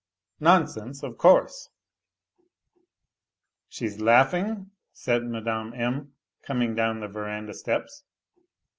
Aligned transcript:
Nonsense, 0.39 1.03
< 1.13 1.17
course?"" 1.19 1.69
She's 3.69 4.01
laughing," 4.01 4.71
said 4.91 5.21
Mme. 5.23 5.75
M., 5.75 6.15
coming 6.41 6.73
down 6.73 7.01
the 7.01 7.07
veranda 7.07 7.53
steps. 7.53 8.03